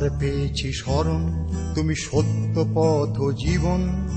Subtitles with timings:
[0.00, 4.08] তোমার পেয়েছি স্মরণ, তুমি সত্য পথ জীবন।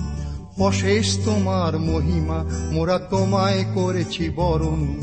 [0.59, 4.99] অশেষ তোমার মহিমা, মোরা তোমায় করেছি বরণ।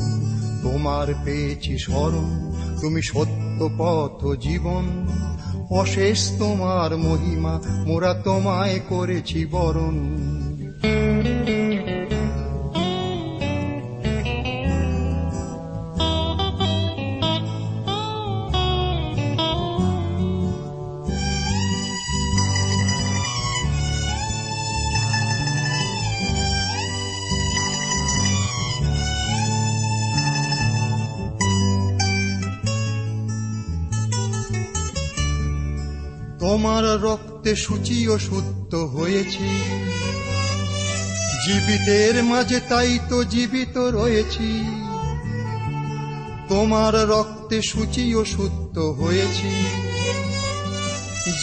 [0.63, 5.07] তোমার পেয়েছি স্মরণ, তুমি সত্য পথ জীবন।
[5.69, 10.40] অশেষ তোমার মহিমা, মোরা তোমায় করেছি বরণ।
[36.41, 39.49] তোমার রক্তে সূচি ও শুদ্ধ হয়েছি।
[41.47, 44.63] জীবিতের মাঝে তাই তো জীবিত রয়েছি।
[46.49, 49.49] তোমার রক্তে সূচি ও শুদ্ধ হয়েছি।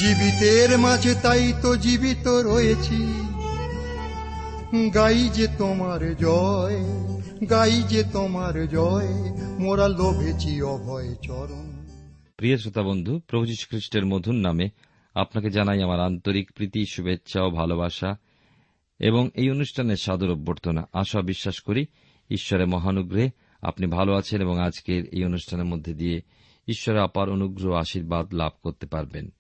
[0.00, 3.28] জীবিতের মাঝে তাই তো জীবিত রয়েছি।
[4.94, 6.84] গাই যে তোমার জয়,
[7.46, 11.68] গাই যে তোমার জয়, মোরা লোভেছি অভয় চরণ।
[12.36, 14.68] প্রিয় শ্রোতা বন্ধু, প্রভু খ্রিস্টের মধুর নামে
[15.14, 18.16] আপনাকে জানাই আমার আন্তরিক প্রীতি, শুভেচ্ছা ও ভালোবাসা।
[18.98, 21.86] এবং এই অনুষ্ঠানের সাদর অভ্যর্থনা, আশা বিশ্বাস করি
[22.30, 23.30] ঈশ্বরের মহানুগ্রহে
[23.62, 26.22] আপনি ভালো আছেন এবং আজকের এই অনুষ্ঠানের মধ্যে দিয়ে
[26.68, 29.32] ঈশ্বরের অপার অনুগ্রহ আশীর্বাদ লাভ করতে পারবেন।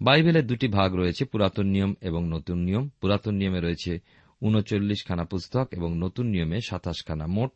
[0.00, 3.98] বাইবেলের দুটি ভাগ রয়েছে, পুরাতন নিয়ম এবং নতুন নিয়ম। পুরাতন নিয়মে রয়েছে
[4.40, 7.50] উনচল্লিশ খানা পুস্তক এবং নতুন নিয়মে সাতাশ খানা। মোট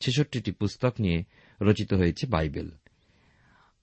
[0.00, 1.24] ছেষট্টিটি পুস্তক নিয়ে
[1.60, 2.70] রচিত হয়েছে বাইবেল।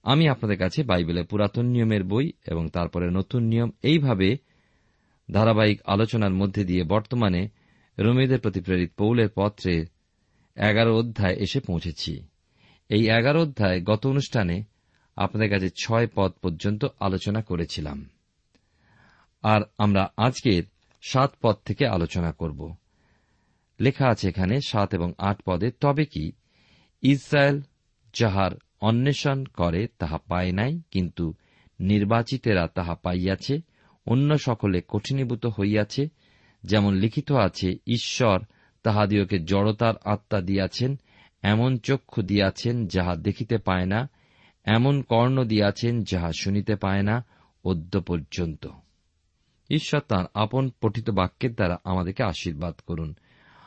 [0.04, 4.38] আমি আপনাদের কাছে বাইবেলের পুরাতন নিয়মের বই এবং তারপরে নতুন নিয়ম এইভাবে
[5.32, 7.48] ধারাবাহিক আলোচনার মধ্যে দিয়ে বর্তমানে
[8.00, 9.86] রোমীদের প্রতি প্রেরিত পৌলের পত্রে
[10.56, 12.24] এগারো অধ্যায় এসে পৌঁছেছি।
[12.90, 14.64] এই এগারো অধ্যায় গত অনুষ্ঠানে
[15.16, 18.10] আপনাদের কাছে ছয় পদ পর্যন্ত আলোচনা করেছিলাম।
[19.42, 20.64] আর আমরা আজকের
[21.02, 22.76] সাত পদ থেকে আলোচনা করব।
[23.80, 26.32] লেখা আছে এখানে সাত এবং আট পদে, তবে কি?
[27.02, 27.62] ইসরায়েল
[28.14, 28.52] যাহার
[28.84, 31.34] অন্বেষণ করে, তাহা পায় নাই, কিন্তু
[31.80, 33.62] নির্বাচিতেরা তাহা পাইয়াছে,
[34.06, 36.10] অন্য সকলে কঠিনীভূত হইয়াছে,
[36.64, 38.40] যেমন লিখিত আছে, ঈশ্বর
[38.84, 41.00] তাহাদিওকে জড়তার আত্মা দিয়াছেন,
[41.42, 44.10] এমন চক্ষু দিয়াছেন যাহা দেখিতে পায় না,
[44.66, 47.26] এমন কর্ণ দিয়াছেন যাহা শুনিতে পায় না,
[47.64, 48.68] অদ্য পর্যন্ত।
[49.70, 53.16] ঈশ্বর তাঁর আপন পঠিত বাক্যের দ্বারা আমাদেরকে আশীর্বাদ করুন।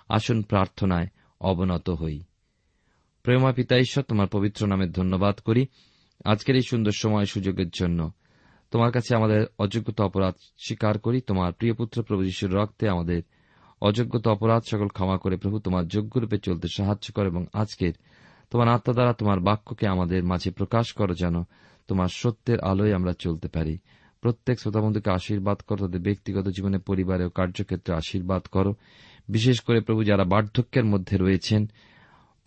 [0.09, 1.07] আসুন প্রার্থনায়
[1.41, 2.23] অবনত হই।
[3.27, 5.67] প্রেমা পিতা ঈশ্বর, তোমার পবিত্র নামে ধন্যবাদ করি।
[6.25, 8.13] আজকের এই সুন্দর সময় সুযোগের জন্য
[8.71, 10.35] তোমার কাছে আমাদের অযোগ্যতা অপরাধ
[10.67, 13.23] স্বীকার করি। তোমার প্রিয় পুত্র প্রভু যিশুর রক্তে আমাদের
[13.83, 17.93] অযোগ্যতা অপরাধ সকল ক্ষমা করে প্রভু, তোমার যোগ্যরূপে চলতে সাহায্য করো এবং আজকের
[18.51, 21.43] তোমার আত্মা দ্বারা তোমার বাক্যকে আমাদের মাঝে প্রকাশ করো যেন
[21.89, 23.79] তোমার সত্যের আলোয় আমরা চলতে পারি।
[24.21, 28.75] প্রত্যেক শ্রোতাবন্ধুকে আশীর্বাদ করো, তাদের ব্যক্তিগত জীবনে, পরিবারে ও কার্যক্ষেত্রে আশীর্বাদ করো।
[29.29, 31.71] বিশেষ করে প্রভু, যারা বার্ধক্যের মধ্যে রয়েছেন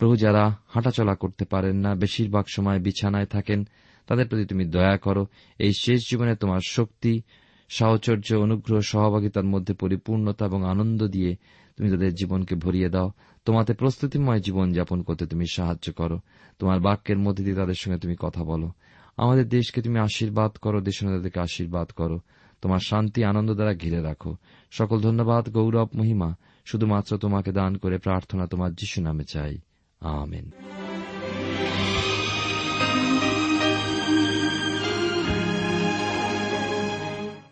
[0.00, 3.68] প্রভু যারা হাঁটাচলা করতে পারেন না, বেশিরভাগ সময় বিছানায় থাকেন,
[4.06, 5.26] তাদের প্রতি তুমি দয়া করো।
[5.58, 7.22] এই শেষ জীবনে তোমার শক্তি,
[7.68, 11.36] সাহচর্য, অনুগ্রহ, সহভাগিতার মধ্যে পরিপূর্ণতা এবং আনন্দ দিয়ে
[11.76, 13.10] তুমি তাদের জীবনকে ভরিয়ে দাও।
[13.44, 16.20] তোমাতে প্রস্তুতিময় জীবন যাপন করতে তুমি সাহায্য করো।
[16.58, 18.70] তোমার বাক্যের মধ্যে দিয়ে তাদের সঙ্গে তুমি কথা বলো।
[19.16, 22.20] আমাদের দেশকে তুমি আশীর্বাদ করো দেশনাদেরকে আশীর্বাদ করো।
[22.62, 24.36] তোমার শান্তি, আনন্দ দ্বারা ঘিরে রাখো।
[24.70, 29.58] সকল ধন্যবাদ, গৌরব, মহিমা। শুধুমাত্র তোমাকে দান করে প্রার্থনা তোমার যিশু নামে চাই।
[30.00, 30.50] আমেন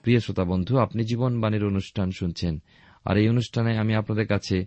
[0.03, 2.63] প্রিয় শ্রোতা বন্ধু, আপনি জীবনবাণীর অনুষ্ঠান শুনছেন,
[3.05, 4.67] আর এই অনুষ্ঠানে আমি আপনাদের কাছে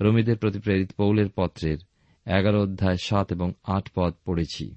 [0.00, 1.78] রমিদের প্রতি প্রেরিত পৌলের পত্রের
[2.26, 4.74] এগারো অধ্যায় সাত এবং আট পদ পড়েছি।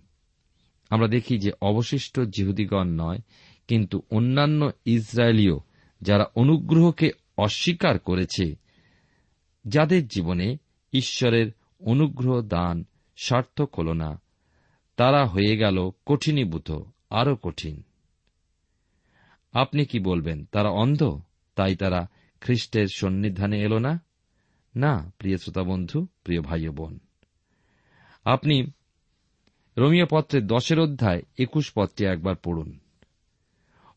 [0.89, 3.19] আমরা দেখি যে অবশিষ্ট জিহুদিগণ নয়,
[3.67, 5.57] কিন্তু অন্যান্য ইসরায়েলীয়
[6.01, 8.55] যারা অনুগ্রহকে অস্বীকার করেছে,
[9.65, 10.57] যাদের জীবনে
[10.93, 12.85] ঈশ্বরের অনুগ্রহ দান,
[13.17, 14.21] সার্থক হল না।
[14.95, 16.71] তারা হয়ে গেল কঠিনীভূত,
[17.09, 17.83] আরও কঠিন।
[19.51, 21.21] আপনি কি বলবেন, তারা অন্ধ?
[21.55, 22.07] তাই তারা
[22.41, 24.01] খ্রিস্টের সন্নিধানে এলো না?
[24.75, 26.99] না, প্রিয় শ্রোতা বন্ধু প্রিয় ভাই বোন
[28.25, 28.71] আপনি
[29.77, 32.79] রোমিও পত্রের দশের অধ্যায় একুশ পত্রে একবার পড়ুন।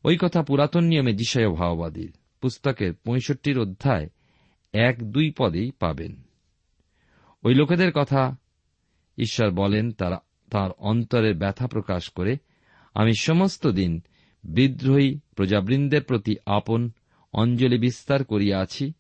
[0.05, 4.11] ওই কথা পুরাতন নিয়মে যিশয় ভাওবাদীর পুস্তকের পঁয়ষট্টির অধ্যায়
[4.73, 6.24] এক দুই পদেই পাবেন।
[7.45, 8.37] ওই লোকেদের কথা
[9.19, 10.19] ঈশ্বর বলেন, তারা
[10.51, 12.37] তার অন্তরের ব্যথা প্রকাশ করে,
[12.95, 14.03] আমি সমস্ত দিন
[14.45, 16.91] বিদ্রোহী প্রজাবৃন্দের প্রতি আপন
[17.33, 18.93] অঞ্জলি বিস্তার করিয়া আছি,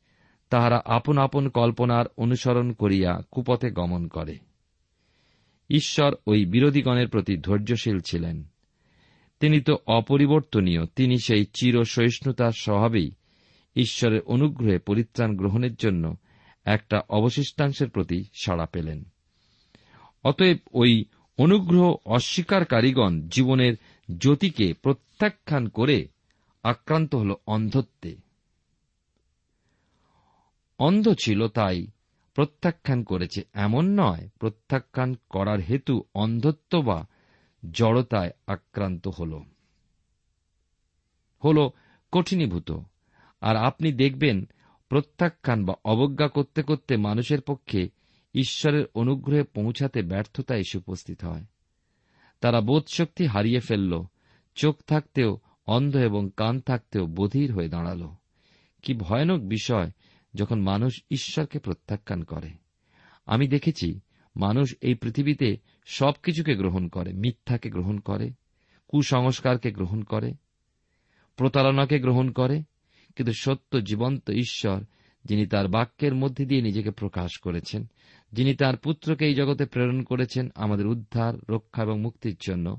[0.51, 4.39] তাহারা আপন আপন কল্পনার অনুসরণ করিয়া কুপথে গমন করে।
[5.71, 8.45] ঈশ্বর ওই বিরোধীগণের প্রতি ধৈর্যশীল ছিলেন।
[9.41, 13.11] তিনি তো অপরিবর্তনীয়, তিনি সেই চির সহিষ্ণুতার স্বভাবেই
[13.77, 16.17] ঈশ্বরের অনুগ্রহে পরিত্রাণ গ্রহণের জন্য
[16.65, 19.05] একটা অবশিষ্টাংশের প্রতি সাড়া পেলেন।
[20.25, 21.05] অতএব ওই
[21.39, 23.75] অনুগ্রহ অস্বীকারীগণ জীবনের
[24.19, 26.09] জ্যোতিকে প্রত্যাখ্যান করে
[26.63, 28.17] আক্রান্ত হল অন্ধত্বে।
[30.79, 31.87] অন্ধ ছিল তাই
[32.35, 37.07] প্রত্যাখ্যান করেছে, এমন নয়, প্রত্যাখ্যান করার হেতু অন্ধত্ব বা
[37.73, 39.43] জড়তায় আক্রান্ত হল।
[41.45, 41.71] হল
[42.13, 42.73] কঠিনীভূত।
[43.41, 44.49] আর আপনি দেখবেন
[44.95, 47.89] প্রত্যাখ্যান বা অবজ্ঞা করতে করতে মানুষের পক্ষে
[48.35, 51.45] ঈশ্বরের অনুগ্রহে পৌঁছাতে ব্যর্থতা এসে উপস্থিত হয়।
[52.41, 54.03] তারা বোধশক্তি হারিয়ে ফেলল,
[54.55, 58.11] চোখ থাকতেও, অন্ধ এবং কান থাকতেও বধির হয়ে দাঁড়াল।
[58.83, 59.91] কি ভয়ানক বিষয়
[60.35, 62.51] যখন মানুষ ঈশ্বরকে প্রত্যাখ্যান করে।
[63.27, 64.01] আমি দেখেছি,
[64.37, 65.57] মানুষ এই পৃথিবীতে
[65.87, 68.31] সবকিছুকে গ্রহণ করে, মিথ্যাকে গ্রহণ করে,
[68.89, 70.35] কুসংস্কারকে গ্রহণ করে,
[71.37, 72.63] প্রতারণাকে গ্রহণ করে
[73.17, 74.81] কিন্তু সত্য জীবন্ত ঈশ্বর,
[75.25, 77.87] যিনি তার বাক্যের মধ্যে দিয়ে নিজেকে প্রকাশ করেছেন,
[78.33, 82.79] যিনি তার পুত্রকে এই জগতে প্রেরণ করেছেন আমাদের উদ্ধার, রক্ষা এবং মুক্তির জন্য,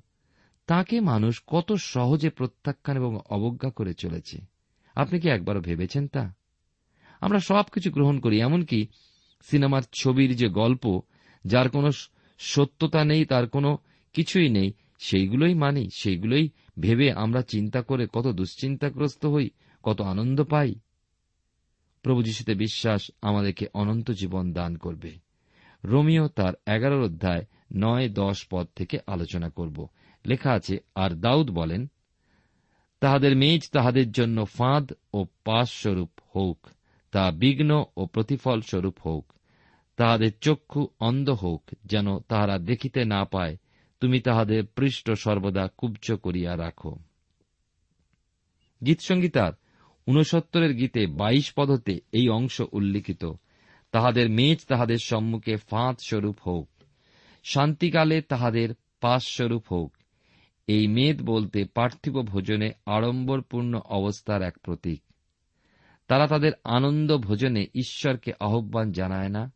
[0.67, 4.37] তাকে মানুষ কত সহজে প্রত্যাখ্যান এবং অবজ্ঞা করে চলেছে।
[4.95, 6.33] আপনি কি একবারও ভেবেছেন তা?
[7.21, 8.87] আমরা সবকিছু গ্রহণ করি, এমনকি
[9.41, 11.01] সিনেমার ছবির যে গল্প,
[11.45, 11.91] যার কোনো
[12.39, 13.77] সত্যতা নেই, তার কোনো
[14.13, 16.49] কিছুই নেই, সেইগুলোই মানি, সেইগুলোই
[16.79, 19.49] ভেবে আমরা চিন্তা করে কত দুশ্চিন্তাগ্রস্ত হই
[19.85, 20.75] কত আনন্দ পাই।
[22.01, 25.11] প্রভু যিশুতে বিশ্বাস আমাদেরকে অনন্ত জীবন দান করবে।
[25.83, 27.45] রোমিও তার এগারোর অধ্যায়
[27.75, 29.87] নয়, দশ পদ থেকে আলোচনা করব।
[30.25, 31.87] লেখা আছে, আর দাউদ বলেন,
[32.99, 36.67] তাহাদের মেজ তাহাদের জন্য ফাঁদ ও পাশ স্বরূপ হোক
[37.11, 39.33] তা বিঘ্ন ও প্রতিফল স্বরূপ হোক
[39.97, 43.57] তাহাদের চক্ষু অন্ধ হোক যেন তাহারা দেখিতে না পায়,
[43.99, 46.99] তুমি তাহাদের পৃষ্ঠ সর্বদা কুব্জ করিয়া রাখো।
[48.85, 49.53] গীতসঙ্গীতার
[50.07, 53.25] ঊনসত্তরের গীতে বাইশ পদতে এই অংশ উল্লিখিত।
[53.91, 56.69] তাহাদের মেজ তাহাদের সম্মুখে ফাঁদ স্বরূপ হোক।
[57.43, 58.69] শান্তিকালে তাহাদের
[59.01, 59.97] পাশ স্বরূপ হোক।
[60.67, 65.01] এই মেদ বলতে পার্থিব ভোজনে আড়ম্বরপূর্ণ অবস্থার এক প্রতীক।
[66.07, 69.53] তারা তাদের আনন্দ ভোজনে ঈশ্বরকে আহ্বান জানায় না,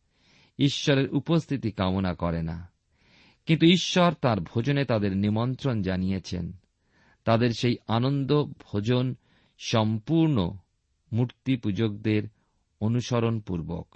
[0.59, 2.71] ঈশ্বরের উপস্থিতি কামনা করে না।
[3.45, 6.53] কিন্তু ঈশ্বর তার ভোজনে তাদের নিমন্ত্রণ জানিয়েছেন।
[7.25, 9.15] তাদের সেই আনন্দ ভোজন
[9.59, 10.51] সম্পূর্ণ
[11.13, 12.23] মূর্তি পূজকদের
[12.81, 13.95] অনুসরণপূর্বক।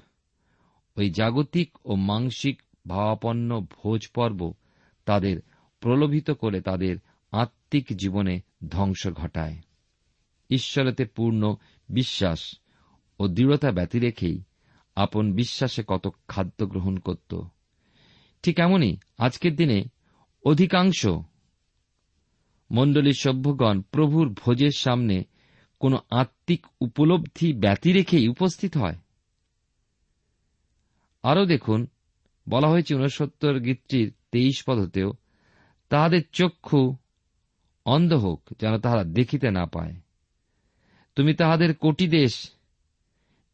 [0.98, 4.54] ওই জাগতিক ও মাংসিক ভাবাপন্ন ভোজ পর্ব
[5.06, 5.42] তাদের
[5.80, 6.98] প্রলোভিত করে তাদের
[7.32, 9.58] আত্মিক জীবনে ধ্বংস ঘটায়।
[10.50, 11.56] ঈশ্বরতে পূর্ণ
[11.90, 12.60] বিশ্বাস
[13.20, 14.44] ও দৃঢ়তা ব্যতি রেখেই
[14.96, 17.42] আপন বিশ্বাসে কত খাদ্য গ্রহণ করত।
[18.44, 19.86] ঠিক এমনই আজকের দিনে
[20.46, 21.08] অধিকাংশ
[22.72, 25.24] মণ্ডলীর সভ্যগণ প্রভুর ভোজের সামনে
[25.80, 28.96] কোন আত্মিক উপলব্ধি ব্যতি রেখেই উপস্থিত হয়।
[31.24, 31.88] আরও দেখুন,
[32.50, 35.14] বলা হয়েছে ঊনসত্তর গীতটির তেইশ পদতেও,
[35.90, 36.96] তাহাদের চক্ষু
[37.86, 39.94] অন্ধ হোক, যেন তাহারা দেখিতে না পায়।
[41.16, 42.52] তুমি তাহাদের কোটি দেশ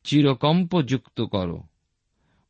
[0.04, 1.64] চিরকম্পযুক্ত করো।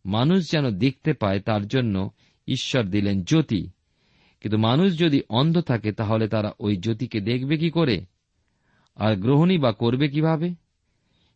[0.05, 2.11] মানুষ যেন দেখতে পায়, তার জন্য
[2.47, 3.69] ঈশ্বর দিলেন জ্যোতি।
[4.41, 8.05] কিন্তু মানুষ যদি অন্ধ থাকে, তাহলে তারা ওই জ্যোতিকে দেখবে কি করে?
[8.99, 10.53] আর গ্রহণই বা করবে কীভাবে?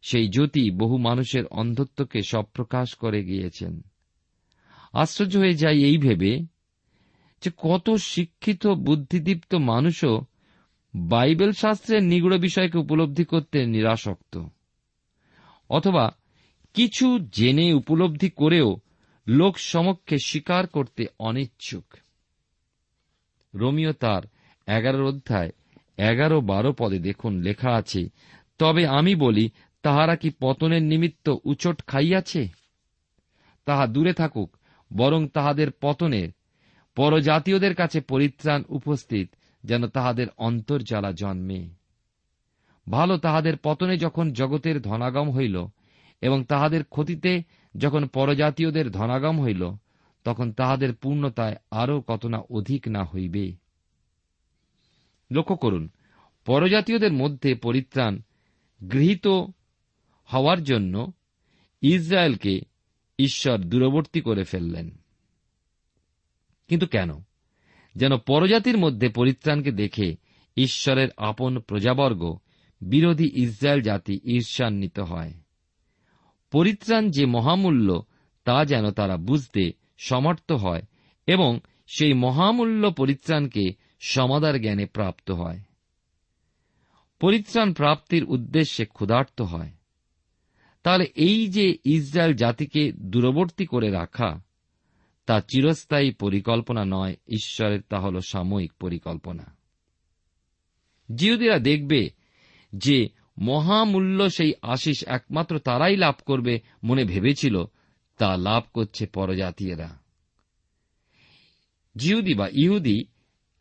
[0.02, 3.82] সেই জ্যোতি বহু মানুষের অন্ধত্বকে সপ্রকাশ করে গিয়েছেন।
[4.94, 6.40] আশ্চর্য হয়ে যায় এই ভেবে
[7.42, 10.22] যে কত শিক্ষিত, বুদ্ধিদীপ্ত মানুষও
[10.96, 14.46] বাইবেল শাস্ত্রের নিগুড় বিষয়কে উপলব্ধি করতে নিরাসক্ত।
[15.70, 16.12] অথবা
[16.74, 18.78] কিছু জেনে উপলব্ধি করেও
[19.28, 21.94] লোক সমক্ষে স্বীকার করতে অনিচ্ছুক।
[23.54, 24.22] রোমিও তার
[24.68, 25.50] এগারোর অধ্যায়
[25.98, 28.10] এগারো বারো পদে দেখুন লেখা আছে,
[28.58, 29.50] তবে আমি বলি,
[29.82, 32.48] তাহারা কি পতনের নিমিত্ত উচট খাইয়াছে?
[33.66, 34.58] তাহা দূরে থাকুক,
[34.98, 36.30] বরং তাহাদের পতনের,
[36.96, 41.70] পরজাতীয়দের কাছে পরিত্রাণ উপস্থিত, যেন তাহাদের অন্তর্জ্বালা জন্মে।
[42.90, 45.68] ভালো তাহাদের পতনে যখন জগতের ধনাগম হইল,
[46.22, 47.44] এবং তাহাদের ক্ষতিতে
[47.78, 49.72] যখন পরজাতীয়দের ধনাগম হইল,
[50.24, 53.63] তখন তাহাদের পূর্ণতায় আরও কত না অধিক না হইবে।
[55.34, 55.90] লক্ষ্য করুন,
[56.46, 58.20] পরজাতীয়দের মধ্যে পরিত্রাণ
[58.92, 59.28] গৃহীত
[60.24, 61.12] হওয়ার জন্য
[61.82, 62.62] ইসরায়েলকে
[63.20, 64.98] ঈশ্বর দূরবর্তী করে ফেললেন।
[66.68, 67.12] কিন্তু কেন?
[67.96, 70.16] যেন পরজাতির মধ্যে পরিত্রাণকে দেখে
[70.58, 72.38] ঈশ্বরের আপন প্রজাবর্গ,
[72.82, 75.34] বিরোধী ইসরায়েল জাতি ঈর্ষান্বিত হয়।
[76.52, 78.04] পরিত্রাণ যে মহামূল্য,
[78.44, 80.82] তা যেন তারা বুঝতে সমর্থ হয়
[81.28, 85.60] এবং সেই মহামূল্য পরিত্রাণকে সমাদার জ্ঞানে প্রাপ্ত হয়।
[87.20, 89.72] পরিত্রাণ প্রাপ্তির উদ্দেশ্যে ক্ষুধার্ত হয়।
[90.84, 94.42] তাহলে এই যে ইসরায়েল জাতিকে দূরবর্তী করে রাখা,
[95.26, 99.56] তা চিরস্থায়ী পরিকল্পনা নয়, ঈশ্বরের তা হল সাময়িক পরিকল্পনা।
[101.16, 102.10] জিহুদিরা দেখবে
[102.76, 107.64] যে মহামূল্য সেই আশিস একমাত্র তারাই লাভ করবে মনে ভেবেছিল,
[108.18, 110.00] তা লাভ করছে পরজাতীয়রা।
[111.98, 113.06] জিহুদি বা ইহুদি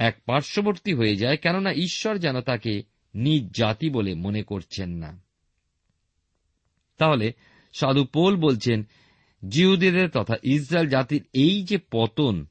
[0.02, 2.82] এক পার্শ্ববর্তী হয়ে যায়, কেননা ঈশ্বর যেন তাকে
[3.14, 5.22] নিজ জাতি বলে মনে করছেন না।
[6.98, 7.32] তাহলে
[7.72, 8.86] সাধু পোল বলছেন,
[9.48, 12.46] জিহুদিদের তথা ইসরায়েল জাতির এই যে পতন,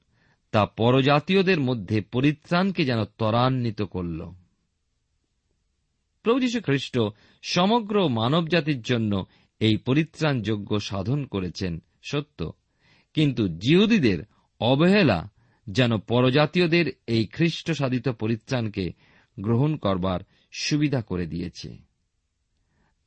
[0.51, 4.31] তা পরজাতীয়দের মধ্যে পরিত্রাণকে যেন ত্বরান্বিত করল।
[6.23, 6.99] প্রভু খ্রিস্ট
[7.41, 9.25] সমগ্র মানব জাতির জন্য
[9.59, 12.51] এই পরিত্রাণযোগ্য সাধন করেছেন, সত্য।
[13.13, 14.23] কিন্তু জিহুদিদের
[14.59, 15.31] অবহেলা
[15.71, 18.93] যেন পরজাতীয়দের এই খ্রিস্ট সাধিত পরিত্রাণকে
[19.39, 20.19] গ্রহণ করবার
[20.51, 21.77] সুবিধা করে দিয়েছে।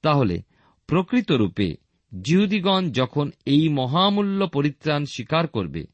[0.02, 0.42] তাহলে,
[0.86, 1.76] প্রকৃতরূপে
[2.22, 5.86] জিহুদিগণ যখন এই মহামূল্য পরিত্রাণ স্বীকার করবে,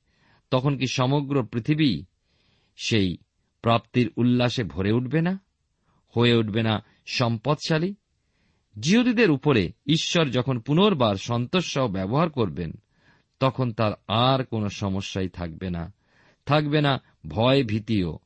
[0.51, 2.03] তখন কি সমগ্র পৃথিবী
[2.77, 3.17] সেই
[3.63, 5.41] প্রাপ্তির উল্লাসে ভরে উঠবে না?
[6.17, 7.95] হয়ে উঠবে না সম্পদশালী?
[8.81, 12.73] জিহুদিদের উপরে ঈশ্বর যখন পুনর্বার সন্তোষসহ ব্যবহার করবেন,
[13.41, 16.00] তখন তার আর কোন সমস্যাই থাকবে না।
[16.47, 18.19] থাকবে না ভয় ভীতিও।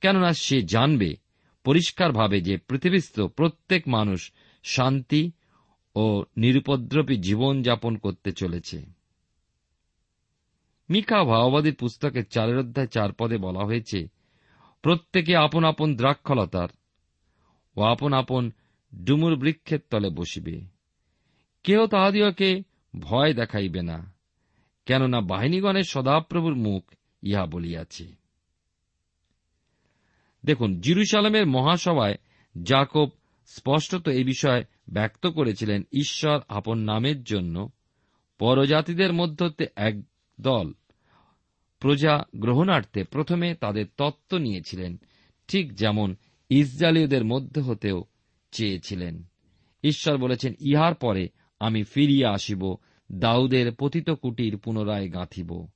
[0.00, 1.16] কেননা সে জানবে,
[1.64, 5.32] পরিষ্কারভাবে যে পৃথিবীস্থ প্রত্যেক মানুষ শান্তি
[5.94, 8.82] ও নিরুপদ্রবী জীবনযাপন করতে চলেছে।
[10.90, 14.08] মিকা ভাওবাদীর পুস্তকের চারের অধ্যায় চার পদে বলা হয়েছে,
[14.82, 16.68] প্রত্যেকে আপন আপন দ্রাক্ষলতার
[17.76, 18.50] ও আপন আপন
[19.04, 20.60] ডুমুর বৃক্ষের তলে বসিবে।
[21.62, 22.62] কেউ তাহাদিওকে
[22.98, 24.12] ভয় দেখাইবে না,
[24.86, 26.84] কেননা বাহিনীগণের সদাপ্রভুর মুখ
[27.22, 28.22] ইহা বলিয়াছে।
[30.44, 32.14] দেখুন, জিরুসালামের মহাসভায়
[32.62, 33.10] জাকব
[33.46, 37.70] স্পষ্টত এই বিষয়ে ব্যক্ত করেছিলেন ঈশ্বর আপন নামের জন্য।
[38.38, 40.02] পরজাতিদের মধ্যে এক
[40.40, 40.72] দল
[41.78, 45.00] প্রজা গ্রহণার্থে প্রথমে তাদের তত্ত্ব নিয়েছিলেন,
[45.48, 46.16] ঠিক যেমন
[46.48, 48.04] ইসরায়েলীয়দের মধ্যে হতেও
[48.52, 49.22] চেয়েছিলেন।
[49.84, 51.28] ঈশ্বর বলেছেন, ইহার পরে
[51.60, 52.76] আমি ফিরিয়া আসিব,
[53.12, 55.68] দাউদের পতিত কুটির পুনরায় গাঁথিব।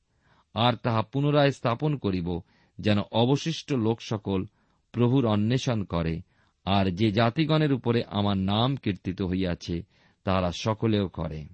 [0.56, 2.40] আর তাহা পুনরায় স্থাপন করিব,
[2.78, 4.46] যেন অবশিষ্ট লোক সকল
[4.92, 6.20] প্রভুর অন্বেষণ করে,
[6.64, 9.82] আর যে জাতিগণের উপরে আমার নাম কীর্তিত হইয়াছে
[10.24, 11.44] তাহারা সকলেও করে।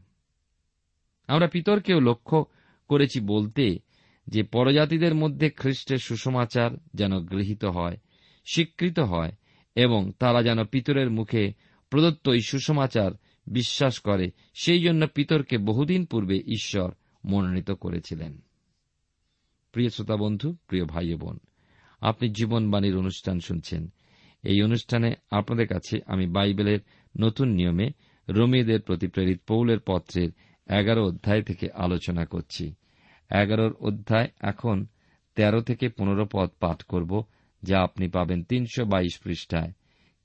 [1.26, 2.44] আমরা পিতরকেও লক্ষ্য
[2.88, 3.78] করেছি বলতে
[4.26, 7.96] যে পরজাতিদের মধ্যে খ্রিস্টের সুসমাচার যেন গৃহীত হয়,
[8.52, 9.32] স্বীকৃত হয়,
[9.74, 11.52] এবং তারা যেন পিতরের মুখে
[11.90, 13.12] প্রদত্ত এই সুসমাচার
[13.46, 16.92] বিশ্বাস করে, সেই জন্য পিতরকে বহুদিন পূর্বে ঈশ্বর
[17.24, 18.40] মনোনীত করেছিলেন।
[19.72, 21.38] প্রিয় শ্রোতা বন্ধু, প্রিয় ভাই বোন,
[22.00, 23.90] আপনি জীবনবাণীর অনুষ্ঠান শুনছেন।
[24.44, 26.80] এই অনুষ্ঠানে আপনাদের কাছে আমি বাইবেলের
[27.20, 27.90] নতুন নিয়মে
[28.28, 30.30] রোমিদের প্রতি প্রেরিত পৌলের পত্রের
[30.68, 32.74] এগারো অধ্যায় থেকে আলোচনা করছি।
[33.30, 34.86] এগারোর অধ্যায় এখন
[35.34, 37.22] তেরো থেকে পনেরো পদ পাঠ করব,
[37.62, 39.72] যা আপনি পাবেন তিনশো বাইশ পৃষ্ঠায়।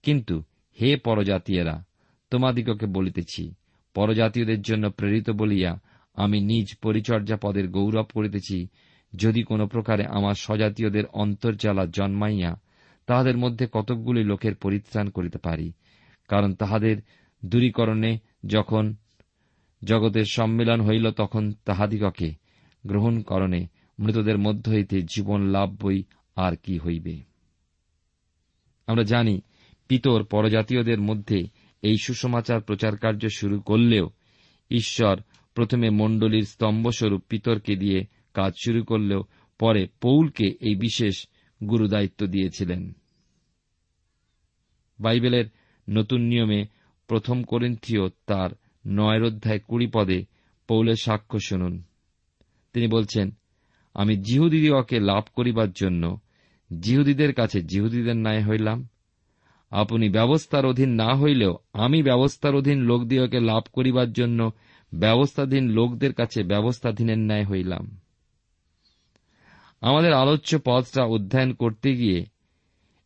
[0.03, 0.43] কিন্তু
[0.81, 1.83] হে পরজাতীয়রা,
[2.29, 3.53] তোমাদিগকে বলিতেছি,
[3.93, 5.79] পরজাতীয়দের জন্য প্রেরিত বলিয়া
[6.13, 8.67] আমি নিজ পরিচর্যা পদের গৌরব করিতেছি
[9.15, 12.55] যদি কোন প্রকারে আমার স্বজাতীয়দের অন্তর্জালা জন্মাইয়া
[13.05, 15.71] তাহাদের মধ্যে কতকগুলি লোকের পরিত্রাণ করিতে পারি,
[16.27, 16.97] কারণ তাহাদের
[17.45, 18.95] দূরীকরণে যখন
[19.83, 22.33] জগতের সম্মিলন হইল তখন তাহাদিগকে
[22.85, 23.67] গ্রহণকরণে
[23.99, 26.03] মৃতদের মধ্য হইতে জীবন লাভ বই
[26.35, 27.19] আর কি হইবে।
[28.87, 29.41] আমরা জানি,
[29.87, 31.47] পিতর পরজাতীয়দের মধ্যে
[31.81, 34.09] এই সুসমাচার প্রচার কার্য শুরু করলেও
[34.71, 35.19] ঈশ্বর
[35.53, 38.05] প্রথমে মণ্ডলীর স্তম্ভস্বরূপ পিতরকে দিয়ে
[38.37, 39.21] কাজ শুরু করলেও
[39.59, 41.27] পরে পৌলকে এই বিশেষ
[41.63, 42.93] গুরুদায়িত্ব দিয়েছিলেন।
[44.99, 45.45] বাইবেলের
[45.89, 46.65] নতুন নিয়মে
[47.07, 48.49] প্রথম করিন্থীয় তার
[48.87, 50.25] নয়ের অধ্যায় কুড়ি পদে
[50.67, 51.83] পৌলের সাক্ষ্য শুনুন।
[52.73, 53.31] তিনি বলছেন,
[53.93, 56.19] আমি জিহুদিদিওকে লাভ করিবার জন্য
[56.79, 58.87] জিহুদিদের কাছে জিহুদিদের ন্যায় হইলাম।
[59.71, 64.51] আপনি ব্যবস্থার অধীন না হইলেও আমি ব্যবস্থার অধীন লোকদিওকে লাভ করিবার জন্য
[64.93, 67.85] ব্যবস্থাধীন লোকদের কাছে ব্যবস্থাধীনের ন্যায় হইলাম।
[69.81, 72.25] আমাদের আলোচ্য পদটা অধ্যয়ন করতে গিয়ে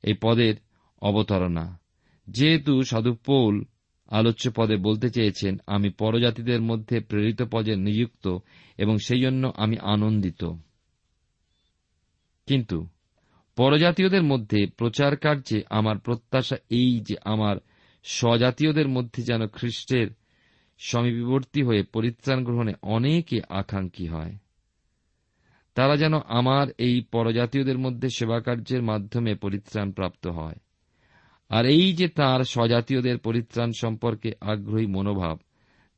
[0.03, 0.55] এই পদের
[1.01, 1.79] অবতারণা।
[2.27, 3.63] যেহেতু সাধু পৌল
[4.07, 8.37] আলোচ্য পদে বলতে চেয়েছেন, আমি পরজাতিদের মধ্যে প্রেরিত পদে নিযুক্ত
[8.77, 10.43] এবং সেই জন্য আমি আনন্দিত।
[12.47, 12.87] কিন্তু
[13.55, 17.55] পরজাতীয়দের মধ্যে প্রচার কার্যে আমার প্রত্যাশা এই যে আমার
[18.03, 20.07] স্বজাতীয়দের মধ্যে যেন খ্রিস্টের
[20.79, 24.35] সমীপবর্তী হয়ে পরিত্রাণ গ্রহণে অনেকে আকাঙ্ক্ষী হয়।
[25.75, 30.59] তারা যেন আমার এই পরজাতীয়দের মধ্যে সেবাকার্যের মাধ্যমে পরিত্রাণ প্রাপ্ত হয়।
[31.49, 35.37] আর এই যে তার স্বজাতীয়দের পরিত্রাণ সম্পর্কে আগ্রহী মনোভাব,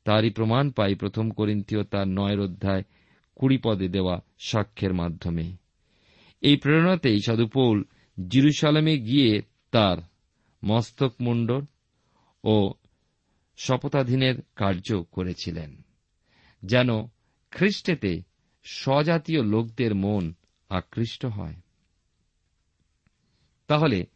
[0.04, 2.82] তারই প্রমাণ পাই প্রথম করিন্থীয় তার নয়ের অধ্যায়
[3.36, 5.46] কুড়ি পদে দেওয়া সাক্ষ্যের মাধ্যমে।
[6.42, 7.84] এই প্রেরণাতেই সাধুপৌল
[8.28, 9.98] জিরুসালামে গিয়ে তার
[10.62, 11.62] মস্তক মুন্ডর
[12.44, 12.74] ও
[13.56, 15.70] শপথাধীনের কার্য করেছিলেন,
[16.62, 16.88] যেন
[17.50, 18.12] খ্রিস্টেতে
[18.64, 20.34] স্বজাতীয় লোকদের মন
[20.68, 21.54] আকৃষ্ট হয়।
[23.66, 24.06] তাহলে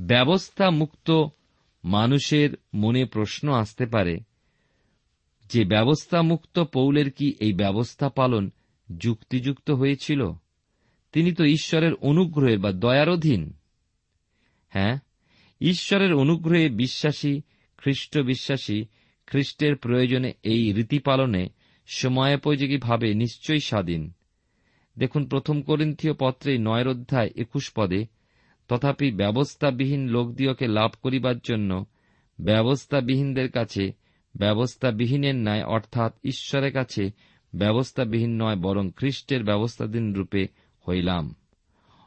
[0.00, 1.26] ব্যবস্থা মুক্ত
[1.84, 4.20] মানুষের মনে প্রশ্ন আসতে পারে,
[5.50, 8.50] যে ব্যবস্থা মুক্ত পৌলের কি এই ব্যবস্থা পালন
[8.98, 10.32] যুক্তিযুক্ত হয়েছিল?
[11.12, 13.52] তিনি তো ঈশ্বরের অনুগ্রহের বা দয়ার অধীন।
[14.68, 14.98] হ্যাঁ
[15.60, 17.40] ঈশ্বরের অনুগ্রহে বিশ্বাসী
[17.76, 18.84] খ্রিস্ট বিশ্বাসী
[19.26, 21.48] খ্রিস্টের প্রয়োজনে এই রীতি পালনে
[21.90, 24.12] সময়োপযোগীভাবে নিশ্চয়ই স্বাধীন।
[24.98, 28.06] দেখুন, প্রথম করিন্থীয় পত্রে নয়ের অধ্যায় একুশ পদে,
[28.68, 31.84] তথাপি ব্যবস্থাবিহীন লোকদিওকে লাভ করিবার জন্য
[32.40, 33.92] ব্যবস্থাবিহীনদের কাছে
[34.36, 37.10] ব্যবস্থাবিহীনের ন্যায়, অর্থাৎ ঈশ্বরের কাছে
[37.54, 40.48] ব্যবস্থাবিহীন নয়, বরং খ্রিস্টের ব্যবস্থাধীন রূপে
[40.88, 41.34] হইলাম।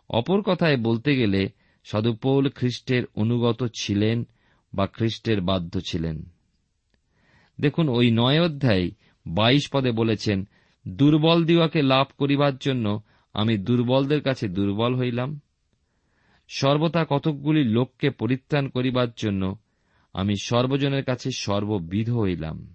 [0.10, 1.50] অপর কথায় বলতে গেলে,
[1.84, 4.28] সদুপৌল খ্রিস্টের অনুগত ছিলেন
[4.74, 6.26] বা খ্রিস্টের বাধ্য ছিলেন।
[7.62, 8.91] দেখুন, ওই নয় অধ্যায়
[9.26, 10.48] বাইশ পদে বলেছেন,
[10.88, 13.02] দুর্বল দিওয়াকে লাভ করিবার জন্য
[13.34, 15.40] আমি দুর্বলদের কাছে দুর্বল হইলাম।
[16.48, 19.58] সর্বদা কতকগুলি লোককে পরিত্রাণ করিবার জন্য
[20.14, 22.74] আমি সর্বজনের কাছে সর্ববিধ হইলাম।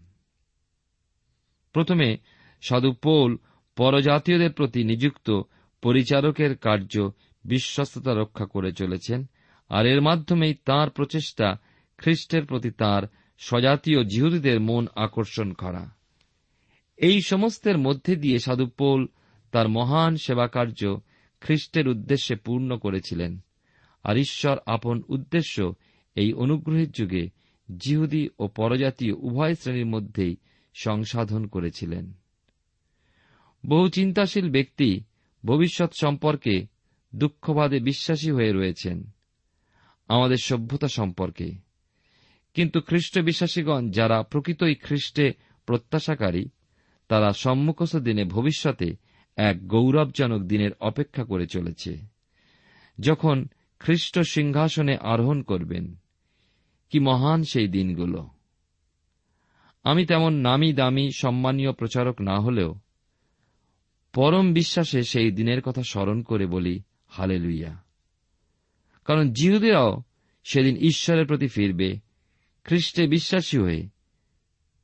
[1.73, 2.17] প্রথমে,
[2.61, 3.37] সাধু পৌল
[3.77, 5.43] পরজাতীয়দের প্রতি নিযুক্ত
[5.83, 7.11] পরিচারকের কার্য
[7.45, 9.27] বিশ্বস্ততা রক্ষা করে চলেছেন,
[9.69, 11.57] আর এর মাধ্যমেই তার প্রচেষ্টা
[11.99, 13.03] খ্রিস্টের প্রতি তার
[13.39, 15.96] স্বজাতীয় জিহুদীদের মন আকর্ষণ করা।
[16.97, 19.09] এই সমস্তের মধ্যে দিয়ে সাধুপোল
[19.53, 20.97] তার মহান সেবাকার্য
[21.41, 23.39] খ্রিস্টের উদ্দেশ্যে পূর্ণ করেছিলেন।
[24.03, 25.75] আর ঈশ্বর আপন উদ্দেশ্য
[26.15, 27.31] এই অনুগ্রহের যুগে
[27.77, 30.37] জিহুদি ও পরজাতীয় উভয় শ্রেণির মধ্যেই
[30.75, 32.13] সংসাধন করেছিলেন।
[33.67, 35.01] বহু চিন্তাশীল ব্যক্তি
[35.45, 36.67] ভবিষ্যৎ সম্পর্কে
[37.15, 39.11] দুঃখবাদে বিশ্বাসী হয়ে রয়েছেন,
[40.09, 41.53] আমাদের সভ্যতা সম্পর্কে।
[42.55, 45.33] কিন্তু খ্রিস্ট বিশ্বাসীগণ যারা প্রকৃতই খ্রিস্টে
[45.67, 46.49] প্রত্যাশাকারী
[47.09, 48.97] তারা সম্মুখস্থ দিনে ভবিষ্যতে
[49.37, 51.99] এক গৌরবজনক দিনের অপেক্ষা করে চলেছে।
[53.01, 55.97] যখন খ্রিস্ট সিংহাসনে আরোহণ করবেন,
[56.91, 58.29] কি মহান সেই দিনগুলো।
[59.83, 62.75] আমি তেমন নামি দামি সম্মানীয় প্রচারক না হলেও
[64.13, 67.83] পরম বিশ্বাসে সেই দিনের কথা স্মরণ করে বলি হালে লুইয়া
[69.05, 70.03] কারণ জিহুদেরাও
[70.45, 71.97] সেদিন ঈশ্বরের প্রতি ফিরবে,
[72.65, 73.89] খ্রিস্টে বিশ্বাসী হয়ে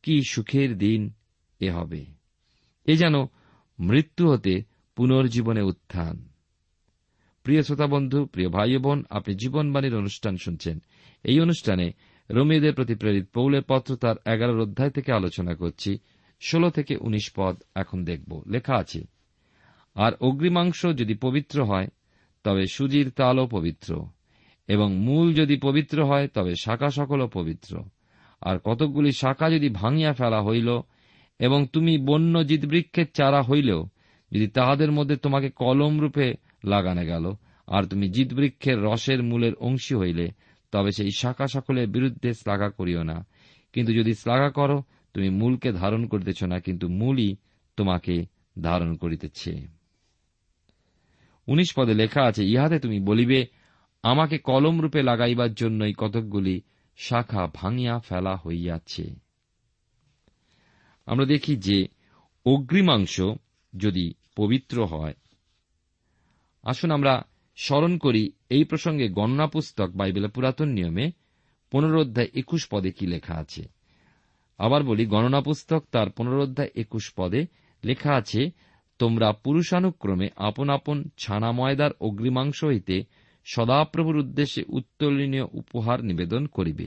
[0.03, 1.15] কি সুখের দিন
[1.63, 2.05] এ হবে।
[2.85, 3.15] এ যেন
[3.79, 4.63] মৃত্যু হতে
[4.97, 6.29] পুনর্জীবনে উত্থান।
[7.43, 10.79] প্রিয় শ্রোতা বন্ধু, প্রিয় ভাই বোন, আপনি জীবনবাণীর অনুষ্ঠান শুনছেন।
[11.25, 11.93] এই অনুষ্ঠানে
[12.31, 15.99] রোমিওদের প্রতি প্রেরিত পৌলের পত্র তার এগারোর অধ্যায় থেকে আলোচনা করছি।
[16.41, 19.01] ষোলো থেকে উনিশ পদ এখন দেখব। লেখা আছে,
[19.95, 21.89] আর অগ্রিমাংস যদি পবিত্র হয়,
[22.45, 24.07] তবে সুজির তালও পবিত্র।
[24.69, 27.85] এবং মূল যদি পবিত্র হয়, তবে শাখা সকলও পবিত্র।
[28.41, 30.69] আর কতকগুলি শাখা যদি ভাঙিয়া ফেলা হইল
[31.43, 33.87] এবং তুমি বন্য জিতবৃক্ষের চারা হইলেও
[34.33, 37.35] যদি তাহাদের মধ্যে তোমাকে কলম রূপে লাগানো গেল,
[37.67, 40.31] আর তুমি জিতবৃক্ষের রসের মূলের অংশী হইলে,
[40.73, 43.27] তবে সেই শাখা সকলের বিরুদ্ধে শ্লাঘা করিও না।
[43.73, 44.83] কিন্তু যদি শ্লাঘা করো,
[45.15, 47.37] তুমি মূলকে ধারণ করিতেছ না, কিন্তু মূলই
[47.77, 48.27] তোমাকে
[48.63, 49.67] ধারণ করিতেছে।
[51.47, 53.47] উনিশ পদে লেখা আছে, ইহাতে তুমি বলিবে,
[54.03, 56.61] আমাকে কলম রূপে লাগাইবার জন্যই কতকগুলি
[56.97, 59.22] শাখা ভাঙিয়া ফেলা হইয়াছে।
[61.07, 61.89] আমরা দেখি যে
[62.47, 63.21] অগ্রিমাংশ
[63.77, 65.15] যদি পবিত্র হয়।
[66.63, 67.25] আসুন আমরা
[67.57, 71.11] স্মরণ করি এই প্রসঙ্গে গণনা পুস্তক বাইবেলের পুরাতন নিয়মে
[71.71, 73.69] পুনরোধ্যায় একুশ পদে কি লেখা আছে।
[74.59, 77.47] আবার বলি, গণনা পুস্তক তার পুনরোধ্যায় একুশ পদে
[77.85, 78.51] লেখা আছে,
[78.99, 83.05] তোমরা পুরুষানুক্রমে আপন আপন ছানা ময়দার অগ্রিমাংশ হইতে
[83.45, 86.87] সদাপ্রভুর উদ্দেশ্যে উত্তোলনীয় উপহার নিবেদন করিবে।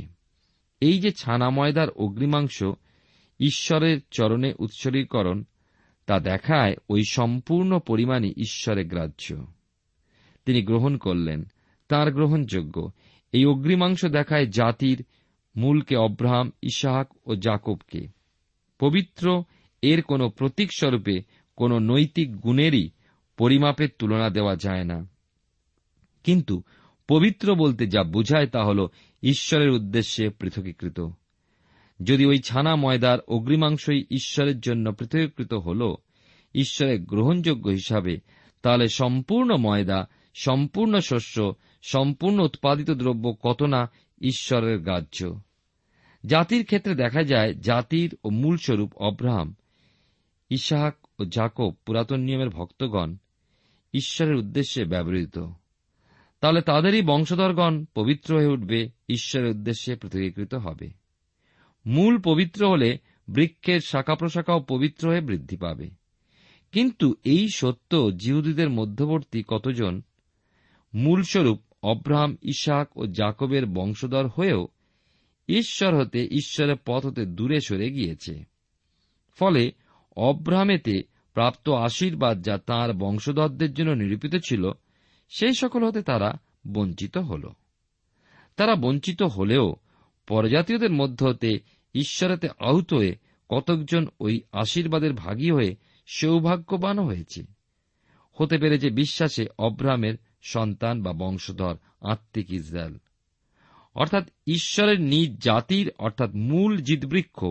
[0.80, 2.64] এই যে ছানা ময়দার অগ্রিমাংশ
[3.40, 5.44] ঈশ্বরের চরণে উৎসর্গীকরণ,
[6.06, 9.46] তা দেখায় ওই সম্পূর্ণ পরিমাণই ঈশ্বরের গ্রাহ্য।
[10.46, 11.46] তিনি গ্রহণ করলেন,
[11.88, 12.92] তার গ্রহণযোগ্য।
[13.32, 15.06] এই অগ্রিমাংশ দেখায় জাতির
[15.58, 18.08] মূলকে অব্রাহাম, ইসাহাক ও জাকবকে।
[18.80, 19.44] পবিত্র,
[19.82, 21.20] এর কোন প্রতীক স্বরূপে
[21.56, 22.90] কোন নৈতিক গুণেরই
[23.38, 25.08] পরিমাপের তুলনা দেওয়া যায় না।
[26.24, 26.64] কিন্তু
[27.08, 28.88] পবিত্র বলতে যা বোঝায় তা হল
[29.24, 31.00] ঈশ্বরের উদ্দেশ্যে পৃথকীকৃত।
[32.04, 35.96] যদি ওই ছানা ময়দার অগ্রিমাংশই ঈশ্বরের জন্য পৃথকীকৃত হল
[36.56, 38.18] ঈশ্বরের গ্রহণযোগ্য হিসাবে,
[38.62, 41.54] তাহলে সম্পূর্ণ ময়দা, সম্পূর্ণ শস্য,
[41.84, 45.40] সম্পূর্ণ উৎপাদিত দ্রব্য কত না ঈশ্বরের গ্রাহ্য?
[46.26, 49.56] জাতির ক্ষেত্রে দেখা যায় জাতির ও মূলস্বরূপ অব্রাহাম,
[50.50, 53.16] ইসাহাক ও জাকব পুরাতন নিয়মের ভক্তগণ
[53.94, 55.40] ঈশ্বরের উদ্দেশ্যে ব্যবহৃত।
[56.40, 61.05] তাহলে তাদেরই বংশধরগণ পবিত্র হয়ে উঠবে, ঈশ্বরের উদ্দেশ্যে পৃথকীকৃত হবে।
[61.86, 65.90] মূল পবিত্র হলে বৃক্ষের শাখা প্রশাখাও পবিত্র হয়ে বৃদ্ধি পাবে।
[66.72, 70.02] কিন্তু এই সত্য জিহুদীদের মধ্যবর্তী কতজন?
[70.94, 74.68] মূলস্বরূপ অব্রাহাম ইসাক ও জাকবের বংশধর হয়েও
[75.50, 78.44] ঈশ্বর হতে ঈশ্বরের পথ হতে দূরে সরে গিয়েছে।
[79.40, 79.72] ফলে
[80.18, 84.72] অব্রাহামেতে প্রাপ্ত আশীর্বাদ যা তাঁর বংশধরদের জন্য নিরূপিত ছিল,
[85.30, 86.34] সেই সকল হতে তারা
[86.68, 87.50] বঞ্চিত হল।
[88.56, 89.76] তারা বঞ্চিত হলেও
[90.28, 93.16] পরজাতীয়দের মধ্য হতে ঈশ্বরেতে আহত হয়ে
[93.50, 95.76] কতকজন ওই আশীর্বাদের ভাগী হয়ে
[96.08, 97.44] সৌভাগ্যবান হয়েছে।
[98.34, 102.98] হতে পেরেছে বিশ্বাসে অব্রাহামের সন্তান বা বংশধর আত্মিক ইসরায়েল।
[103.96, 107.46] অর্থাৎ ঈশ্বরের নিজ জাতির, অর্থাৎ মূল জিতবৃক্ষ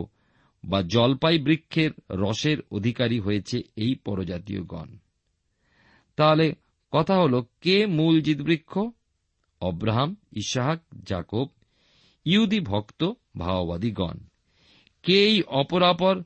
[0.65, 4.97] বা জলপাই বৃক্ষের রসের অধিকারী হয়েছে এই পরজাতীয় গণ
[6.17, 6.55] তাহলে
[6.91, 8.79] কথা হল, কে মূল জিতবৃক্ষ?
[9.61, 11.49] অব্রাহাম, ইসাহাক জাকব
[12.25, 13.91] ইহুদি ভক্ত ভাওবাদী
[15.05, 16.23] গণ কে এই অপরাপর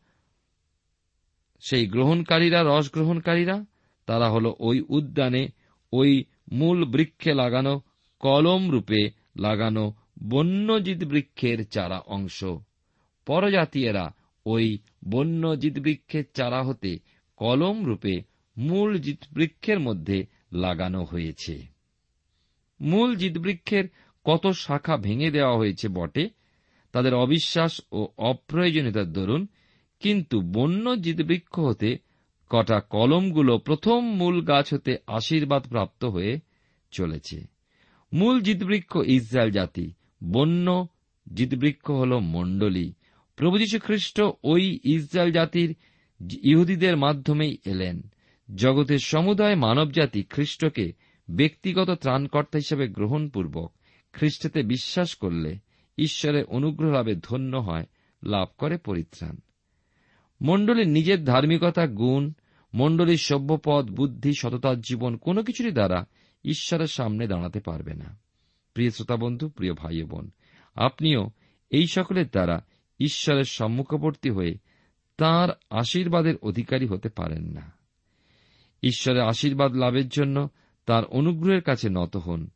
[1.61, 3.65] সেই গ্রহণকারীরা, রস গ্রহণকারীরা,
[4.07, 5.49] তারা হল ওই উদ্যানে,
[5.93, 7.81] ওই মূল বৃক্ষে লাগানো
[8.19, 12.45] কলম রূপে লাগানো বন্যজিৎ বৃক্ষের চারা অংশ।
[13.27, 14.15] পরজাতীয়রা
[14.47, 16.99] ওই বন্যজিৎ বৃক্ষের চারা হতে
[17.37, 18.23] কলম রূপে
[18.59, 21.63] মূল জিত বৃক্ষের মধ্যে লাগানো হয়েছে।
[22.81, 23.85] মূল বৃক্ষের
[24.25, 26.38] কত শাখা ভেঙে দেওয়া হয়েছে বটে
[26.99, 29.47] তাদের অবিশ্বাস ও অপ্রয়োজনীয়তার দরুন,
[30.01, 30.91] কিন্তু বন্য
[31.27, 31.99] বৃক্ষ হতে
[32.51, 36.39] কটা কলমগুলো প্রথম মূল গাছ হতে আশীর্বাদ প্রাপ্ত হয়ে
[36.91, 37.47] চলেছে।
[38.13, 39.93] মূল জিতবৃক্ষ ইসরায়েল জাতি,
[40.25, 40.87] বন্য
[41.35, 42.93] জিতবৃক্ষ হল মণ্ডলী।
[43.37, 45.75] প্রভু খ্রিস্ট ওই ইসরায়েল জাতির
[46.43, 48.03] ইহুদিদের মাধ্যমেই এলেন।
[48.55, 50.93] জগতের সমুদায় মানবজাতি খ্রিস্টকে
[51.31, 53.73] ব্যক্তিগত ত্রাণকর্তা হিসেবে গ্রহণপূর্বক
[54.13, 55.68] খ্রিস্টতে বিশ্বাস করলে
[55.99, 57.87] ঈশ্বরের অনুগ্রহ লাভে ধন্য হয়,
[58.23, 59.37] লাভ করে পরিত্রাণ।
[60.43, 62.33] মণ্ডলীর নিজের ধার্মিকতা, গুণ,
[62.75, 66.07] মণ্ডলীর সভ্যপদ, বুদ্ধি, সততার জীবন কোনো কিছুরই দ্বারা
[66.45, 68.19] ঈশ্বরের সামনে দাঁড়াতে পারবে না।
[68.75, 70.31] প্রিয় শ্রোতা বন্ধু প্রিয় ভাই বোন,
[70.75, 71.31] আপনিও
[71.71, 72.65] এই সকলের দ্বারা
[73.01, 74.59] ঈশ্বরের সম্মুখবর্তী হয়ে
[75.17, 77.73] তার আশীর্বাদের অধিকারী হতে পারেন না।
[78.83, 80.49] ঈশ্বরের আশীর্বাদ লাভের জন্য
[80.87, 82.49] তার অনুগ্রহের কাছে নত হন।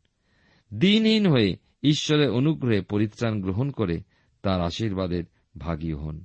[0.75, 4.03] দিনহীন হয়ে ঈশ্বরের অনুগ্রহে পরিত্রাণ গ্রহণ করে
[4.43, 5.25] তার আশীর্বাদের
[5.59, 6.25] ভাগী হন।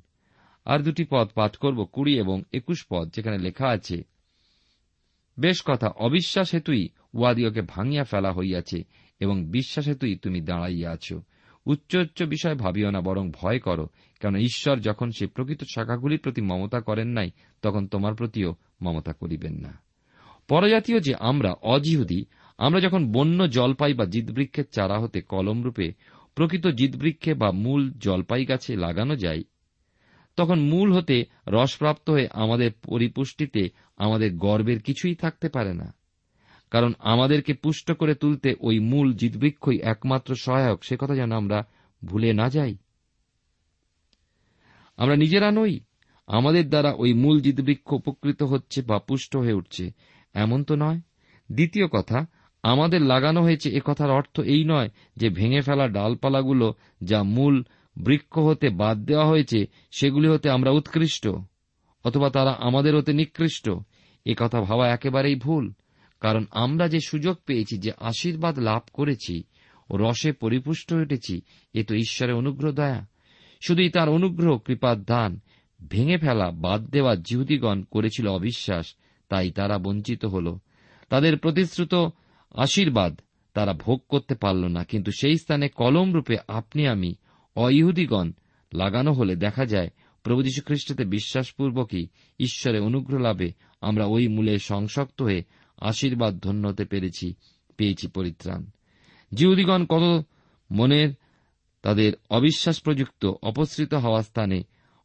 [0.66, 4.04] আর দুটি পদ পাঠ করব, কুড়ি এবং একুশ পদ, যেখানে লেখা আছে,
[5.40, 8.84] বেশ কথা অবিশ্বাস হেতুই উয়াদিওকে ভাঙিয়া ফেলা হইয়াছে
[9.20, 11.22] এবং বিশ্বাস হেতুই তুমি দাঁড়াইয়া আছো।
[11.66, 13.88] উচ্চ উচ্চ বিষয় ভাবিও না, বরং ভয় করো
[14.20, 19.54] কেন ঈশ্বর যখন সে প্রকৃত শাখাগুলির প্রতি মমতা করেন নাই, তখন তোমার প্রতিও মমতা করিবেন
[19.54, 19.80] না।
[20.48, 22.26] পরজাতীয় যে আমরা অজিহুদি
[22.58, 25.94] আমরা যখন বন্য জলপাই বা জিতবৃক্ষের চারা হতে কলমরূপে
[26.36, 29.44] প্রকৃত জিতবৃক্ষে বা মূল জলপাই গাছে লাগানো যায়,
[30.38, 35.94] তখন মূল হতে রসপ্রাপ্ত হয়ে আমাদের পরিপুষ্টিতে আমাদের গর্বের কিছুই থাকতে পারে না।
[36.72, 41.66] কারণ আমাদেরকে পুষ্ট করে তুলতে ওই মূল জিতবৃক্ষই একমাত্র সহায়ক, সে কথা যেন আমরা
[42.06, 42.78] ভুলে না যাই।
[44.98, 45.80] আমরা নিজেরা নই,
[46.28, 49.92] আমাদের দ্বারা ওই মূল জিতবৃক্ষ উপকৃত হচ্ছে বা পুষ্ট হয়ে উঠছে,
[50.34, 51.00] এমন তো নয়।
[51.52, 52.26] দ্বিতীয় কথা
[52.68, 57.64] আমাদের লাগানো হয়েছে এ কথার অর্থ এই নয় যে ভেঙে ফেলা ডালপালাগুলো যা মূল
[57.98, 61.28] বৃক্ষ হতে বাদ দেওয়া হয়েছে, সেগুলি হতে আমরা উৎকৃষ্ট,
[62.04, 63.70] অথবা তারা আমাদের হতে নিকৃষ্ট।
[64.26, 65.74] এ কথা ভাবা একেবারেই ভুল,
[66.22, 69.44] কারণ আমরা যে সুযোগ পেয়েছি, যে আশীর্বাদ লাভ করেছি,
[69.90, 71.42] ও রসে পরিপুষ্ট হয়েছি,
[71.74, 73.06] এ তো ঈশ্বরের অনুগ্রহ দয়া।
[73.68, 75.40] শুধুই তার অনুগ্রহ কৃপার দান,
[75.90, 78.96] ভেঙে ফেলা, বাদ দেওয়া জিহুদিগণ করেছিল অবিশ্বাস,
[79.30, 80.58] তাই তারা বঞ্চিত হল।
[81.10, 81.96] তাদের প্রতিশ্রুত
[82.52, 83.20] আশীর্বাদ
[83.54, 87.16] তারা ভোগ করতে পারল না, কিন্তু সেই স্থানে কলম রূপে আপনি আমি,
[87.56, 88.32] অইহুদিগণ,
[88.74, 89.90] লাগানো হলে দেখা যায়
[90.24, 92.08] প্রভু যীশু খ্রিস্টতে বিশ্বাসপূর্বকই
[92.40, 95.44] ঈশ্বরের অনুগ্রহ লাভে আমরা ওই মূলে সংসক্ত হয়ে
[95.78, 97.34] আশীর্বাদ ধন্য হতে পেরেছি,
[97.78, 98.66] পেয়েছি পরিত্রাণ।
[99.34, 100.26] জিহুদিগণ কত
[100.72, 101.10] মনের
[101.82, 104.64] তাদের অবিশ্বাস প্রযুক্ত অপসৃত হওয়া স্থানে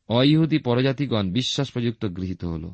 [0.09, 2.71] অইহুদি পরজাতিগণ বিশ্বাস প্রযুক্ত গৃহীত হল।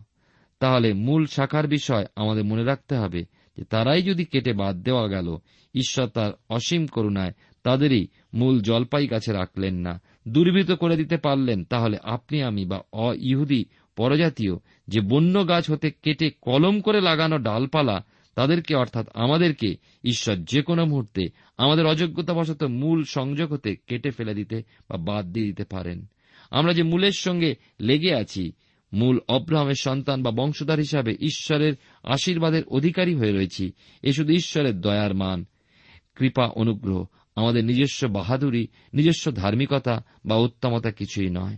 [0.61, 3.25] তাহলে মূল শাখার বিষয় আমাদের মনে রাখতে হবে
[3.59, 5.37] যে তারাই যদি কেটে বাদ দেওয়া গেল,
[5.75, 11.99] ঈশ্বর তার অসীম করুণায় তাদেরই মূল জলপাই গাছে রাখলেন না। দুর্বৃত করে দিতে পারলেন, তাহলে
[12.03, 13.65] আপনি আমি বা অ ইহুদি
[13.97, 14.57] পরজাতীয়
[14.89, 20.85] যে বন্য গাছ হতে কেটে কলম করে লাগানো ডালপালা, তাদেরকে অর্থাৎ আমাদেরকে ঈশ্বর যে কোনো
[20.85, 26.07] মুহূর্তে আমাদের অযোগ্যতাবশত মূল সংযোগ হতে কেটে ফেলে দিতে বা বাদ দিয়ে দিতে পারেন।
[26.51, 28.53] আমরা যে মূলের সঙ্গে লেগে আছি
[28.93, 33.73] মূল অব্রাহামের সন্তান বা বংশধর হিসাবে ঈশ্বরের আশীর্বাদের অধিকারী হয়ে রয়েছি।
[34.03, 35.45] এ শুধু ঈশ্বরের দয়ার মান।
[36.15, 41.57] কৃপা, অনুগ্রহ আমাদের নিজস্ব বাহাদুরি, নিজস্ব ধার্মিকতা বা উত্তমতা কিছুই নয়।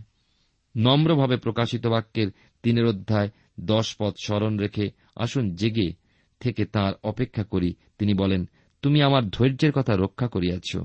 [0.75, 2.27] নম্রভাবে প্রকাশিত বাক্যের
[2.63, 5.93] তিনের অধ্যায় দশ পথ স্মরণ রেখে আসুন জেগে
[6.39, 8.49] থেকে তার অপেক্ষা করি। তিনি বলেন,
[8.81, 10.77] তুমি আমার ধৈর্যের কথা রক্ষা করিয়াছ।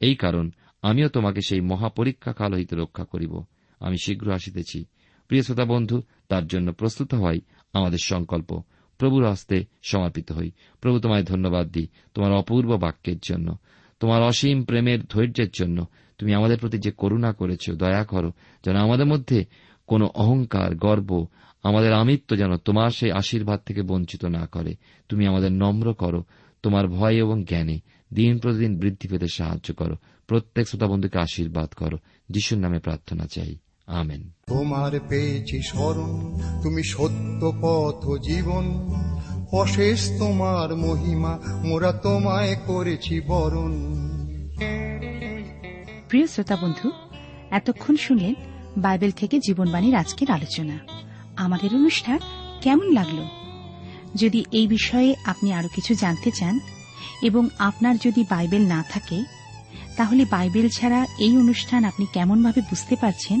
[0.00, 0.50] এই কারণ
[0.82, 3.44] আমিও তোমাকে সেই মহাপরীক্ষা কাল হইতে রক্ষা করিব।
[3.80, 4.84] আমি শীঘ্র আসিতেছি।
[5.28, 7.40] প্রিয় শ্রোতা বন্ধু, তার জন্য প্রস্তুত হওয়াই
[7.72, 8.62] আমাদের সংকল্প।
[8.98, 13.56] প্রভুর হস্তে সমর্পিত হই। প্রভু তোমায় ধন্যবাদ দিই তোমার অপূর্ব বাক্যের জন্য,
[14.00, 15.86] তোমার অসীম প্রেমের ধৈর্যের জন্য।
[16.18, 18.32] তুমি আমাদের প্রতি যে করুণা করেছ, দয়া করো
[18.64, 19.44] যেন আমাদের মধ্যে
[19.86, 21.26] কোনো অহংকার, গর্ব,
[21.62, 24.74] আমাদের আমিত্ব যেন তোমার সেই আশীর্বাদ থেকে বঞ্চিত না করে।
[25.08, 26.24] তুমি আমাদের নম্র করো,
[26.62, 27.80] তোমার ভয় এবং জ্ঞানে
[28.14, 29.94] দিন প্রতিদিন বৃদ্ধি পেতে সাহায্য করো।
[30.26, 31.96] প্রত্যেক শ্রোতা বন্ধুকে আশীর্বাদ করো।
[32.28, 38.92] যিশুর নামে প্রার্থনা চাই। আমেন। তোমার পেয়েছি স্মরণ তুমি সত্য পথ জীবন।
[39.52, 43.72] অশেষ তোমার মহিমা মোরা তোমায় করেছি বরণ।
[46.08, 46.90] প্রিয় শ্রোতা বন্ধু
[47.50, 48.34] এতক্ষণ শুনলেন
[48.76, 50.78] বাইবেল থেকে জীবনবাণীর আজকের আলোচনা।
[51.36, 52.18] আমাদের অনুষ্ঠান
[52.62, 53.26] কেমন লাগল?
[54.14, 56.58] যদি এই বিষয়ে আপনি আরও কিছু জানতে চান
[57.22, 59.24] এবং আপনার যদি বাইবেল না থাকে
[59.96, 63.40] তাহলে বাইবেল ছাড়া এই অনুষ্ঠান আপনি কেমনভাবে বুঝতে পারছেন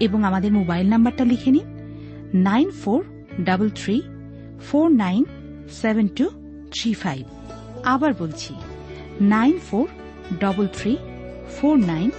[0.00, 1.66] এবং আমাদের মোবাইল নাম্বারটা লিখে নিন।
[2.34, 3.04] Nine four
[3.44, 4.02] double three
[4.60, 5.24] four nine
[5.70, 6.28] seven two
[6.72, 7.22] three five.
[7.84, 8.54] আবার বলছি,
[9.20, 9.88] nine four
[10.40, 10.96] double three
[11.56, 12.10] four nine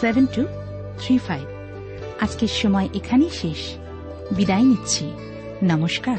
[0.00, 0.46] seven two
[0.98, 1.44] three five.
[2.20, 3.74] আজকের সময় এখানেই শেষ।
[4.36, 5.04] বিদায় নিচ্ছি।
[5.62, 6.16] নমস্কার।